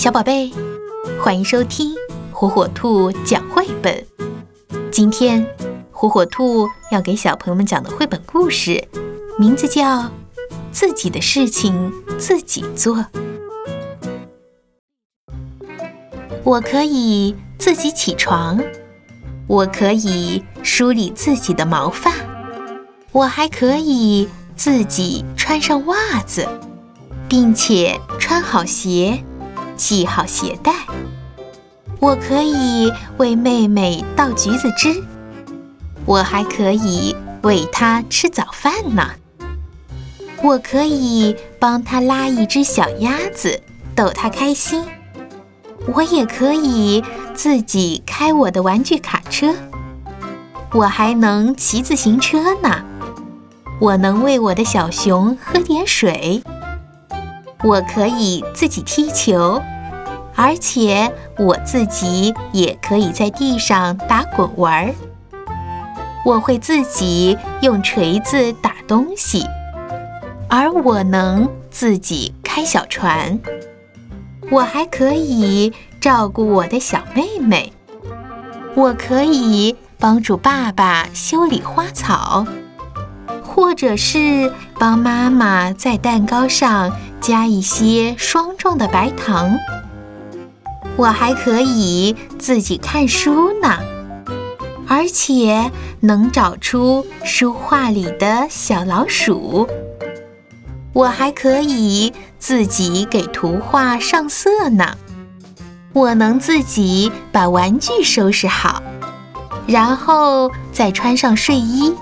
[0.00, 0.50] 小宝贝，
[1.22, 1.94] 欢迎收听
[2.32, 4.02] 火火兔讲绘本。
[4.90, 5.46] 今天，
[5.92, 8.82] 火火兔要给小朋友们讲的绘本故事，
[9.38, 9.98] 名字叫
[10.72, 12.96] 《自己的事情自己做》。
[16.44, 18.58] 我可以自己起床，
[19.46, 22.14] 我可以梳理自己的毛发，
[23.12, 24.26] 我还可以
[24.56, 26.48] 自己穿上袜子，
[27.28, 29.22] 并且穿好鞋。
[29.80, 30.74] 系好鞋带，
[32.00, 35.02] 我可以为妹妹倒橘子汁，
[36.04, 39.02] 我还可以喂她吃早饭呢。
[40.42, 43.58] 我可以帮她拉一只小鸭子，
[43.96, 44.84] 逗她开心。
[45.94, 47.02] 我也可以
[47.32, 49.54] 自己开我的玩具卡车，
[50.74, 52.84] 我还能骑自行车呢。
[53.80, 56.42] 我能喂我的小熊喝点水。
[57.62, 59.60] 我可以自己踢球，
[60.34, 64.94] 而且我自己也可以在地上打滚玩儿。
[66.24, 69.46] 我会自己用锤子打东西，
[70.48, 73.38] 而我能自己开小船。
[74.50, 77.72] 我还可以照顾我的小妹妹。
[78.74, 82.46] 我可以帮助爸爸修理花草。
[83.42, 89.56] 或者是帮妈妈在蛋糕上加一些霜状的白糖，
[90.96, 93.78] 我还可以自己看书呢，
[94.88, 99.68] 而且能找出书画里的小老鼠。
[100.92, 104.96] 我还可以自己给图画上色呢，
[105.92, 108.82] 我能自己把玩具收拾好，
[109.66, 111.94] 然后再穿上睡衣。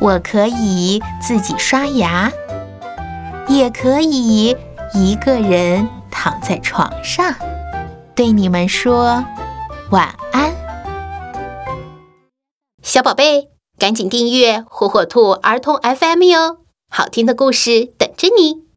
[0.00, 2.30] 我可以自己刷牙，
[3.58, 4.56] 也可以
[4.94, 7.34] 一个人躺在床上，
[8.14, 9.24] 对你们说
[9.90, 10.54] 晚安。
[12.84, 16.58] 小宝贝，赶紧订阅火火兔儿童 FM 哟，
[16.88, 18.67] 好听的故事等着你。